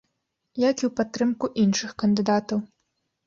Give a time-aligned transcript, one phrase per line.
[0.61, 2.65] Як і ў падтрымку іншых кандыдатаў.